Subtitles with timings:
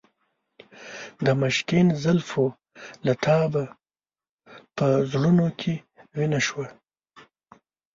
[1.25, 2.45] د مشکین زلفو
[3.05, 3.63] له تابه
[4.75, 5.73] په زړونو کې
[6.15, 6.67] وینه شوه.